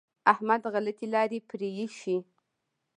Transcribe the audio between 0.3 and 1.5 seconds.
احمد غلطې لارې